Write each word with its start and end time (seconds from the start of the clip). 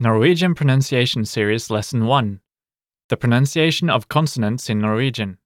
Norwegian 0.00 0.54
Pronunciation 0.54 1.24
Series 1.24 1.70
Lesson 1.70 2.06
1 2.06 2.40
The 3.08 3.16
Pronunciation 3.16 3.90
of 3.90 4.08
Consonants 4.08 4.70
in 4.70 4.80
Norwegian. 4.80 5.38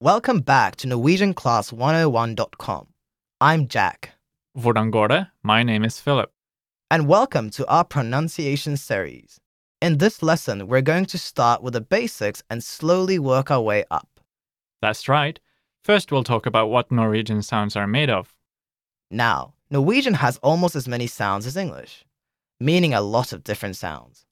Welcome 0.00 0.40
back 0.40 0.76
to 0.76 0.86
NorwegianClass101.com. 0.88 2.86
I'm 3.40 3.68
Jack, 3.68 4.10
Hvordan 4.54 4.90
går 4.90 5.08
det? 5.08 5.26
My 5.42 5.62
name 5.62 5.82
is 5.84 5.98
Philip. 5.98 6.30
and 6.90 7.08
welcome 7.08 7.48
to 7.50 7.66
our 7.68 7.84
pronunciation 7.84 8.76
series. 8.76 9.40
In 9.80 9.96
this 9.96 10.22
lesson, 10.22 10.68
we're 10.68 10.82
going 10.82 11.06
to 11.06 11.16
start 11.18 11.62
with 11.62 11.72
the 11.72 11.80
basics 11.80 12.42
and 12.50 12.62
slowly 12.62 13.18
work 13.18 13.50
our 13.50 13.62
way 13.62 13.84
up. 13.90 14.20
That's 14.82 15.08
right. 15.08 15.40
First, 15.82 16.12
we'll 16.12 16.22
talk 16.22 16.44
about 16.44 16.68
what 16.68 16.92
Norwegian 16.92 17.40
sounds 17.42 17.76
are 17.76 17.86
made 17.86 18.10
of. 18.10 18.34
Now, 19.10 19.54
Norwegian 19.70 20.12
has 20.14 20.36
almost 20.42 20.76
as 20.76 20.86
many 20.86 21.06
sounds 21.06 21.46
as 21.46 21.56
English, 21.56 22.04
meaning 22.64 22.94
a 22.94 23.00
lot 23.00 23.32
of 23.32 23.44
different 23.44 23.76
sounds. 23.76 24.24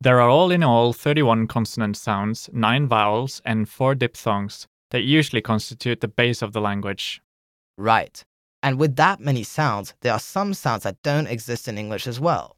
There 0.00 0.20
are 0.20 0.28
all 0.28 0.50
in 0.50 0.62
all 0.62 0.92
31 0.92 1.46
consonant 1.46 1.96
sounds, 1.96 2.50
9 2.52 2.88
vowels, 2.88 3.40
and 3.44 3.68
4 3.68 3.94
diphthongs 3.94 4.66
that 4.90 5.02
usually 5.02 5.40
constitute 5.40 6.00
the 6.00 6.08
base 6.08 6.42
of 6.42 6.52
the 6.52 6.60
language. 6.60 7.22
Right. 7.76 8.24
And 8.62 8.78
with 8.78 8.96
that 8.96 9.20
many 9.20 9.42
sounds, 9.42 9.94
there 10.00 10.12
are 10.12 10.20
some 10.20 10.54
sounds 10.54 10.84
that 10.84 11.02
don't 11.02 11.26
exist 11.26 11.68
in 11.68 11.78
English 11.78 12.06
as 12.06 12.20
well. 12.20 12.56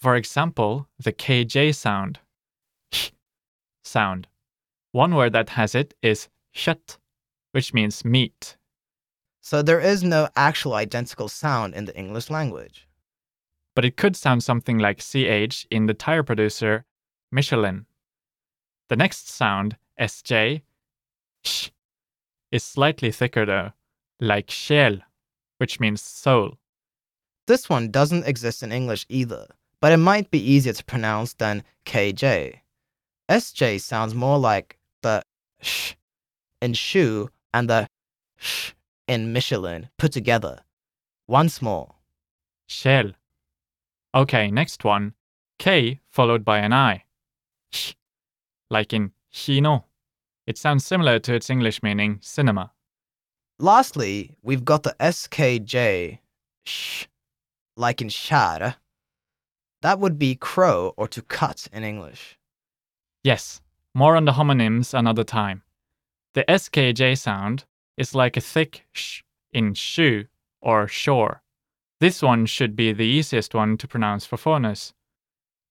For 0.00 0.16
example, 0.16 0.88
the 0.98 1.12
KJ 1.12 1.74
sound. 1.74 2.20
sound. 3.84 4.26
One 4.92 5.14
word 5.14 5.32
that 5.32 5.50
has 5.50 5.74
it 5.74 5.94
is 6.02 6.28
kjøtt, 6.54 6.98
which 7.52 7.72
means 7.72 8.04
meat. 8.04 8.56
So 9.40 9.62
there 9.62 9.80
is 9.80 10.02
no 10.02 10.28
actual 10.36 10.74
identical 10.74 11.28
sound 11.28 11.74
in 11.74 11.84
the 11.84 11.96
English 11.96 12.30
language. 12.30 12.88
But 13.74 13.84
it 13.84 13.96
could 13.96 14.16
sound 14.16 14.42
something 14.42 14.78
like 14.78 15.00
CH 15.00 15.66
in 15.70 15.86
the 15.86 15.94
tire 15.94 16.22
producer 16.22 16.84
Michelin. 17.30 17.86
The 18.88 18.96
next 18.96 19.28
sound, 19.28 19.76
SJ, 20.00 20.62
sh, 21.44 21.68
is 22.50 22.64
slightly 22.64 23.12
thicker 23.12 23.46
though, 23.46 23.70
like 24.18 24.48
sjel, 24.48 25.02
which 25.58 25.78
means 25.78 26.02
soul. 26.02 26.58
This 27.46 27.68
one 27.68 27.90
doesn't 27.90 28.26
exist 28.26 28.62
in 28.62 28.72
English 28.72 29.06
either, 29.08 29.46
but 29.80 29.92
it 29.92 29.98
might 29.98 30.30
be 30.30 30.38
easier 30.38 30.72
to 30.72 30.84
pronounce 30.84 31.34
than 31.34 31.62
KJ. 31.84 32.60
SJ 33.28 33.80
sounds 33.80 34.14
more 34.14 34.38
like 34.38 34.78
the 35.02 35.22
sh 35.60 35.94
in 36.60 36.74
shoe 36.74 37.30
and 37.54 37.70
the 37.70 37.88
sh 38.36 38.72
in 39.06 39.32
Michelin 39.32 39.88
put 39.98 40.12
together. 40.12 40.64
Once 41.28 41.62
more. 41.62 41.94
Sjel. 42.68 43.14
Okay, 44.14 44.50
next 44.50 44.84
one, 44.84 45.14
K 45.58 46.00
followed 46.10 46.44
by 46.44 46.58
an 46.58 46.72
I. 46.72 47.04
Sh, 47.70 47.92
like 48.68 48.92
in 48.92 49.12
kino. 49.32 49.84
It 50.46 50.58
sounds 50.58 50.84
similar 50.84 51.20
to 51.20 51.34
its 51.34 51.48
English 51.48 51.80
meaning 51.82 52.18
cinema. 52.20 52.72
Lastly, 53.60 54.36
we've 54.42 54.64
got 54.64 54.82
the 54.82 54.96
SKJ 54.98 56.18
sh 56.64 57.04
like 57.76 58.00
in 58.00 58.08
skjære. 58.08 58.74
That 59.82 60.00
would 60.00 60.18
be 60.18 60.34
crow 60.34 60.92
or 60.96 61.06
to 61.08 61.22
cut 61.22 61.68
in 61.72 61.84
English. 61.84 62.36
Yes, 63.22 63.60
more 63.94 64.16
on 64.16 64.24
the 64.24 64.32
homonyms 64.32 64.92
another 64.92 65.24
time. 65.24 65.62
The 66.34 66.44
SKJ 66.48 67.16
sound 67.18 67.64
is 67.96 68.14
like 68.14 68.36
a 68.36 68.40
thick 68.40 68.86
sh 68.92 69.22
in 69.52 69.74
shoe 69.74 70.26
or 70.60 70.88
shore. 70.88 71.42
This 72.00 72.22
one 72.22 72.46
should 72.46 72.74
be 72.74 72.92
the 72.92 73.04
easiest 73.04 73.54
one 73.54 73.76
to 73.76 73.86
pronounce 73.86 74.24
for 74.24 74.38
foreigners. 74.38 74.94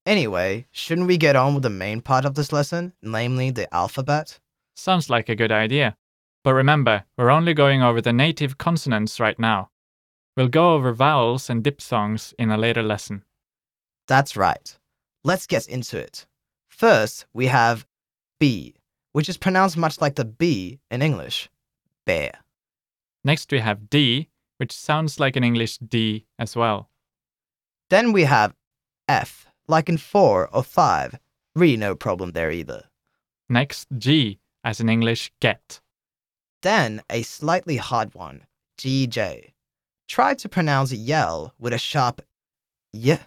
Anyway, 0.05 0.67
shouldn't 0.71 1.07
we 1.07 1.17
get 1.17 1.35
on 1.35 1.55
with 1.55 1.63
the 1.63 1.69
main 1.69 2.01
part 2.01 2.23
of 2.23 2.35
this 2.35 2.53
lesson, 2.53 2.93
namely 3.01 3.49
the 3.49 3.73
alphabet? 3.73 4.39
Sounds 4.75 5.09
like 5.09 5.27
a 5.27 5.35
good 5.35 5.51
idea. 5.51 5.97
But 6.43 6.53
remember, 6.53 7.03
we're 7.17 7.31
only 7.31 7.53
going 7.53 7.81
over 7.81 7.99
the 7.99 8.13
native 8.13 8.57
consonants 8.57 9.19
right 9.19 9.37
now. 9.39 9.71
We'll 10.37 10.47
go 10.47 10.75
over 10.75 10.93
vowels 10.93 11.49
and 11.49 11.63
diphthongs 11.63 12.33
in 12.37 12.51
a 12.51 12.57
later 12.57 12.83
lesson. 12.83 13.23
That's 14.07 14.37
right. 14.37 14.77
Let's 15.23 15.47
get 15.47 15.67
into 15.67 15.97
it. 15.97 16.25
First, 16.69 17.25
we 17.33 17.47
have 17.47 17.85
B, 18.39 18.75
which 19.11 19.29
is 19.29 19.37
pronounced 19.37 19.77
much 19.77 19.99
like 19.99 20.15
the 20.15 20.25
B 20.25 20.79
in 20.89 21.01
English. 21.01 21.49
Bear. 22.05 22.31
Next, 23.23 23.51
we 23.51 23.59
have 23.59 23.89
D, 23.89 24.29
which 24.59 24.73
sounds 24.73 25.19
like 25.19 25.37
an 25.37 25.43
English 25.43 25.77
D 25.77 26.25
as 26.37 26.55
well. 26.55 26.89
Then 27.89 28.11
we 28.11 28.23
have 28.23 28.53
F, 29.07 29.47
like 29.67 29.87
in 29.87 29.97
four 29.97 30.49
or 30.53 30.63
five. 30.63 31.17
Really 31.55 31.77
no 31.77 31.95
problem 31.95 32.31
there 32.31 32.51
either. 32.51 32.83
Next, 33.47 33.87
G, 33.97 34.39
as 34.63 34.79
in 34.79 34.89
English 34.89 35.31
get. 35.39 35.79
Then 36.61 37.01
a 37.09 37.21
slightly 37.23 37.77
hard 37.77 38.13
one, 38.13 38.45
GJ. 38.77 39.53
Try 40.07 40.33
to 40.35 40.49
pronounce 40.49 40.91
yell 40.91 41.53
with 41.57 41.73
a 41.73 41.77
sharp 41.77 42.21
y. 42.93 43.19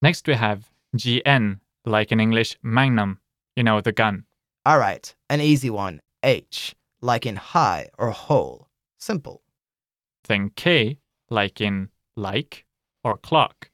Next, 0.00 0.26
we 0.26 0.34
have 0.34 0.70
GN, 0.96 1.60
like 1.84 2.10
in 2.10 2.20
English 2.20 2.56
magnum, 2.62 3.20
you 3.54 3.62
know, 3.62 3.82
the 3.82 3.92
gun. 3.92 4.24
Alright, 4.66 5.14
an 5.28 5.40
easy 5.40 5.68
one, 5.68 6.00
H, 6.22 6.74
like 7.02 7.26
in 7.26 7.36
high 7.36 7.90
or 7.98 8.10
whole. 8.10 8.69
Simple. 9.00 9.42
Then 10.24 10.50
K, 10.50 10.98
like 11.30 11.60
in 11.60 11.88
like 12.16 12.66
or 13.02 13.16
clock. 13.16 13.70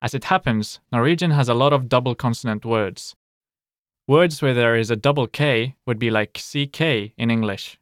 As 0.00 0.14
it 0.14 0.24
happens, 0.24 0.80
Norwegian 0.90 1.32
has 1.32 1.48
a 1.48 1.54
lot 1.54 1.72
of 1.72 1.88
double 1.88 2.14
consonant 2.14 2.64
words. 2.64 3.14
Words 4.06 4.40
where 4.40 4.54
there 4.54 4.74
is 4.74 4.90
a 4.90 4.96
double 4.96 5.26
K 5.26 5.76
would 5.86 5.98
be 5.98 6.10
like 6.10 6.32
CK 6.32 6.80
in 7.18 7.30
English. 7.30 7.78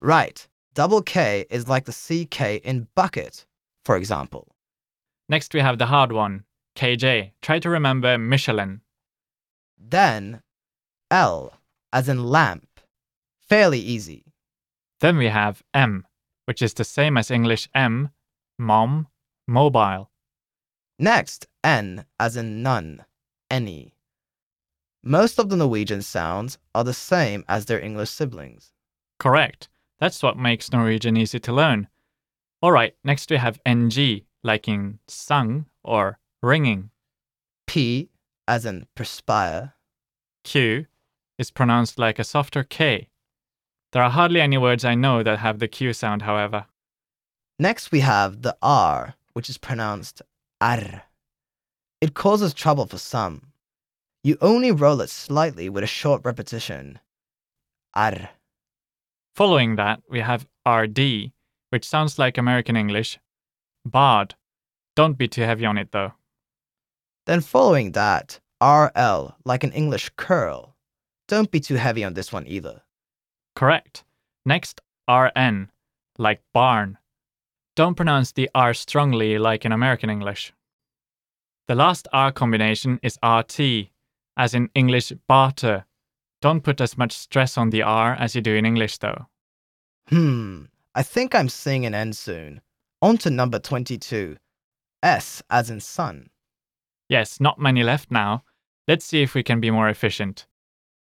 Right, 0.00 0.46
double 0.74 1.02
K 1.02 1.46
is 1.48 1.68
like 1.68 1.84
the 1.84 1.92
CK 1.92 2.64
in 2.64 2.88
bucket, 2.96 3.46
for 3.84 3.96
example. 3.96 4.48
Next, 5.28 5.54
we 5.54 5.60
have 5.60 5.78
the 5.78 5.86
hard 5.86 6.10
one, 6.10 6.44
KJ. 6.74 7.32
Try 7.42 7.58
to 7.60 7.70
remember 7.70 8.18
Michelin. 8.18 8.80
Then 9.78 10.42
L, 11.10 11.52
as 11.92 12.08
in 12.08 12.24
lamp. 12.24 12.80
Fairly 13.48 13.78
easy. 13.78 14.27
Then 15.00 15.16
we 15.16 15.28
have 15.28 15.62
M, 15.72 16.06
which 16.46 16.62
is 16.62 16.74
the 16.74 16.84
same 16.84 17.16
as 17.16 17.30
English 17.30 17.68
M, 17.74 18.10
mom, 18.58 19.08
mobile. 19.46 20.10
Next, 20.98 21.46
N, 21.62 22.04
as 22.18 22.36
in 22.36 22.62
none, 22.62 23.04
any. 23.50 23.94
Most 25.02 25.38
of 25.38 25.48
the 25.48 25.56
Norwegian 25.56 26.02
sounds 26.02 26.58
are 26.74 26.84
the 26.84 26.92
same 26.92 27.44
as 27.48 27.66
their 27.66 27.80
English 27.80 28.10
siblings. 28.10 28.72
Correct. 29.18 29.68
That's 30.00 30.22
what 30.22 30.36
makes 30.36 30.72
Norwegian 30.72 31.16
easy 31.16 31.38
to 31.40 31.52
learn. 31.52 31.88
Alright, 32.62 32.96
next 33.04 33.30
we 33.30 33.36
have 33.36 33.60
NG, 33.64 34.22
like 34.42 34.66
in 34.68 34.98
sung 35.06 35.66
or 35.84 36.18
ringing. 36.42 36.90
P, 37.66 38.10
as 38.48 38.64
in 38.66 38.86
perspire. 38.94 39.74
Q 40.42 40.86
is 41.38 41.50
pronounced 41.50 41.98
like 41.98 42.18
a 42.18 42.24
softer 42.24 42.64
K. 42.64 43.10
There 43.92 44.02
are 44.02 44.10
hardly 44.10 44.40
any 44.40 44.58
words 44.58 44.84
I 44.84 44.94
know 44.94 45.22
that 45.22 45.38
have 45.38 45.58
the 45.58 45.68
Q 45.68 45.92
sound, 45.92 46.22
however. 46.22 46.66
Next, 47.58 47.90
we 47.90 48.00
have 48.00 48.42
the 48.42 48.56
R, 48.60 49.14
which 49.32 49.48
is 49.48 49.58
pronounced 49.58 50.20
R. 50.60 51.04
It 52.00 52.14
causes 52.14 52.52
trouble 52.52 52.86
for 52.86 52.98
some. 52.98 53.52
You 54.22 54.36
only 54.40 54.72
roll 54.72 55.00
it 55.00 55.10
slightly 55.10 55.68
with 55.68 55.82
a 55.82 55.88
short 55.88 56.22
repetition. 56.24 56.98
R. 57.94 58.30
Following 59.34 59.76
that, 59.76 60.02
we 60.10 60.20
have 60.20 60.46
RD, 60.68 61.32
which 61.70 61.88
sounds 61.88 62.18
like 62.18 62.36
American 62.36 62.76
English. 62.76 63.18
Bard. 63.84 64.34
Don't 64.96 65.16
be 65.16 65.28
too 65.28 65.42
heavy 65.42 65.64
on 65.64 65.78
it 65.78 65.92
though. 65.92 66.12
Then 67.26 67.40
following 67.40 67.92
that, 67.92 68.40
RL, 68.60 69.36
like 69.44 69.64
an 69.64 69.72
English 69.72 70.10
curl. 70.16 70.74
Don't 71.26 71.50
be 71.50 71.60
too 71.60 71.76
heavy 71.76 72.04
on 72.04 72.14
this 72.14 72.32
one 72.32 72.46
either. 72.46 72.82
Correct. 73.58 74.04
Next, 74.46 74.80
RN, 75.10 75.72
like 76.16 76.42
barn. 76.54 76.96
Don't 77.74 77.96
pronounce 77.96 78.30
the 78.30 78.48
R 78.54 78.72
strongly 78.72 79.36
like 79.36 79.64
in 79.64 79.72
American 79.72 80.10
English. 80.10 80.52
The 81.66 81.74
last 81.74 82.06
R 82.12 82.30
combination 82.30 83.00
is 83.02 83.18
RT, 83.20 83.90
as 84.36 84.54
in 84.54 84.70
English 84.76 85.12
barter. 85.26 85.86
Don't 86.40 86.62
put 86.62 86.80
as 86.80 86.96
much 86.96 87.10
stress 87.10 87.58
on 87.58 87.70
the 87.70 87.82
R 87.82 88.14
as 88.14 88.36
you 88.36 88.42
do 88.42 88.54
in 88.54 88.64
English 88.64 88.98
though. 88.98 89.26
Hmm, 90.08 90.66
I 90.94 91.02
think 91.02 91.34
I'm 91.34 91.48
seeing 91.48 91.84
an 91.84 91.96
end 91.96 92.16
soon. 92.16 92.60
On 93.02 93.18
to 93.18 93.28
number 93.28 93.58
22. 93.58 94.36
S, 95.02 95.42
as 95.50 95.68
in 95.68 95.80
sun. 95.80 96.30
Yes, 97.08 97.40
not 97.40 97.58
many 97.58 97.82
left 97.82 98.12
now. 98.12 98.44
Let's 98.86 99.04
see 99.04 99.22
if 99.22 99.34
we 99.34 99.42
can 99.42 99.58
be 99.58 99.72
more 99.72 99.88
efficient. 99.88 100.46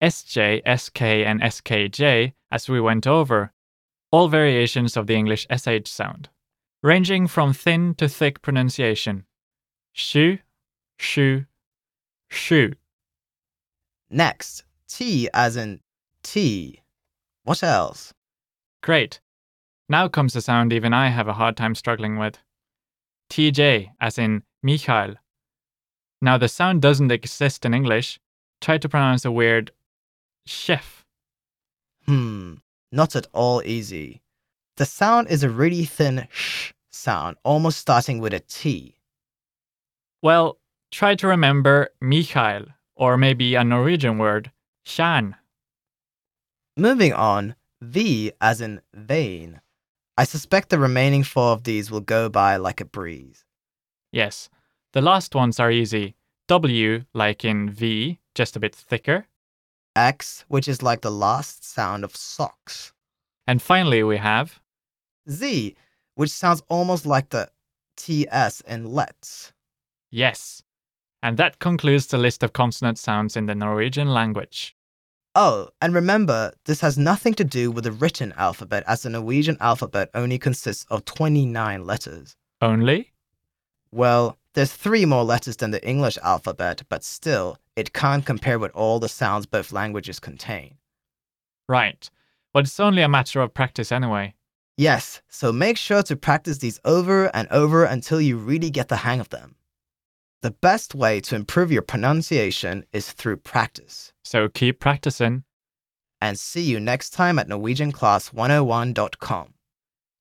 SJ, 0.04 0.60
SK, 0.78 1.02
and 1.02 1.40
SKJ, 1.40 2.34
as 2.54 2.68
we 2.68 2.80
went 2.80 3.04
over, 3.04 3.52
all 4.12 4.28
variations 4.28 4.96
of 4.96 5.08
the 5.08 5.14
English 5.16 5.44
SH 5.50 5.88
sound, 5.88 6.28
ranging 6.84 7.26
from 7.26 7.52
thin 7.52 7.96
to 7.96 8.08
thick 8.08 8.40
pronunciation. 8.42 9.24
Shu, 9.92 10.38
shu, 10.96 11.46
shu. 12.30 12.74
Next, 14.08 14.62
T 14.88 15.28
as 15.34 15.56
in 15.56 15.80
tea. 16.22 16.82
What 17.42 17.64
else? 17.64 18.14
Great. 18.84 19.20
Now 19.88 20.06
comes 20.06 20.36
a 20.36 20.40
sound 20.40 20.72
even 20.72 20.94
I 20.94 21.08
have 21.08 21.26
a 21.26 21.32
hard 21.32 21.56
time 21.56 21.74
struggling 21.74 22.18
with. 22.18 22.38
TJ, 23.30 23.90
as 24.00 24.16
in 24.16 24.44
Michael. 24.62 25.16
Now, 26.22 26.38
the 26.38 26.48
sound 26.48 26.82
doesn't 26.82 27.10
exist 27.10 27.66
in 27.66 27.74
English. 27.74 28.20
Try 28.60 28.78
to 28.78 28.88
pronounce 28.88 29.24
a 29.24 29.32
weird 29.32 29.72
chef. 30.46 31.03
Not 32.94 33.16
at 33.16 33.26
all 33.32 33.60
easy. 33.64 34.22
The 34.76 34.84
sound 34.84 35.26
is 35.28 35.42
a 35.42 35.50
really 35.50 35.84
thin 35.84 36.28
sh 36.30 36.70
sound, 36.92 37.36
almost 37.42 37.78
starting 37.80 38.20
with 38.20 38.32
a 38.32 38.38
T. 38.38 39.00
Well, 40.22 40.58
try 40.92 41.16
to 41.16 41.26
remember 41.26 41.88
Michael, 42.00 42.66
or 42.94 43.16
maybe 43.16 43.56
a 43.56 43.64
Norwegian 43.64 44.18
word, 44.18 44.52
Shan. 44.84 45.34
Moving 46.76 47.12
on, 47.12 47.56
V 47.82 48.30
as 48.40 48.60
in 48.60 48.80
vein. 48.94 49.60
I 50.16 50.22
suspect 50.22 50.68
the 50.68 50.78
remaining 50.78 51.24
four 51.24 51.50
of 51.50 51.64
these 51.64 51.90
will 51.90 52.00
go 52.00 52.28
by 52.28 52.58
like 52.58 52.80
a 52.80 52.84
breeze. 52.84 53.44
Yes, 54.12 54.48
the 54.92 55.02
last 55.02 55.34
ones 55.34 55.58
are 55.58 55.72
easy. 55.72 56.14
W, 56.46 57.04
like 57.12 57.44
in 57.44 57.70
V, 57.70 58.20
just 58.36 58.54
a 58.54 58.60
bit 58.60 58.72
thicker. 58.72 59.26
X, 59.96 60.44
which 60.48 60.68
is 60.68 60.82
like 60.82 61.00
the 61.02 61.10
last 61.10 61.64
sound 61.64 62.04
of 62.04 62.16
socks. 62.16 62.92
And 63.46 63.60
finally, 63.60 64.02
we 64.02 64.16
have 64.16 64.60
Z, 65.30 65.76
which 66.14 66.30
sounds 66.30 66.62
almost 66.68 67.06
like 67.06 67.30
the 67.30 67.50
TS 67.96 68.60
in 68.62 68.86
let's. 68.86 69.52
yes. 70.10 70.62
And 71.22 71.38
that 71.38 71.58
concludes 71.58 72.06
the 72.08 72.18
list 72.18 72.42
of 72.42 72.52
consonant 72.52 72.98
sounds 72.98 73.34
in 73.34 73.46
the 73.46 73.54
Norwegian 73.54 74.12
language. 74.12 74.76
Oh, 75.34 75.70
and 75.80 75.94
remember, 75.94 76.52
this 76.66 76.80
has 76.82 76.98
nothing 76.98 77.32
to 77.34 77.44
do 77.44 77.70
with 77.70 77.84
the 77.84 77.92
written 77.92 78.34
alphabet, 78.36 78.84
as 78.86 79.02
the 79.02 79.10
Norwegian 79.10 79.56
alphabet 79.58 80.10
only 80.12 80.38
consists 80.38 80.84
of 80.90 81.06
29 81.06 81.86
letters. 81.86 82.36
Only? 82.60 83.12
Well, 83.90 84.36
there's 84.52 84.72
three 84.72 85.06
more 85.06 85.24
letters 85.24 85.56
than 85.56 85.70
the 85.70 85.86
English 85.88 86.18
alphabet, 86.22 86.82
but 86.90 87.02
still, 87.02 87.56
it 87.76 87.92
can't 87.92 88.24
compare 88.24 88.58
with 88.58 88.72
all 88.72 88.98
the 88.98 89.08
sounds 89.08 89.46
both 89.46 89.72
languages 89.72 90.20
contain. 90.20 90.76
Right. 91.68 92.08
But 92.52 92.64
it's 92.64 92.80
only 92.80 93.02
a 93.02 93.08
matter 93.08 93.40
of 93.40 93.54
practice 93.54 93.90
anyway. 93.90 94.34
Yes, 94.76 95.22
so 95.28 95.52
make 95.52 95.78
sure 95.78 96.02
to 96.02 96.16
practice 96.16 96.58
these 96.58 96.80
over 96.84 97.34
and 97.34 97.48
over 97.50 97.84
until 97.84 98.20
you 98.20 98.36
really 98.36 98.70
get 98.70 98.88
the 98.88 98.96
hang 98.96 99.20
of 99.20 99.30
them. 99.30 99.54
The 100.42 100.50
best 100.50 100.94
way 100.94 101.20
to 101.20 101.36
improve 101.36 101.72
your 101.72 101.82
pronunciation 101.82 102.84
is 102.92 103.12
through 103.12 103.38
practice. 103.38 104.12
So 104.24 104.48
keep 104.48 104.80
practicing. 104.80 105.44
And 106.20 106.38
see 106.38 106.62
you 106.62 106.80
next 106.80 107.10
time 107.10 107.38
at 107.38 107.48
NorwegianClass101.com. 107.48 109.53